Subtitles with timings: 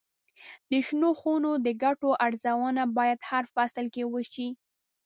[0.69, 4.49] د شنو خونو د ګټو ارزونه باید هر فصل کې وشي.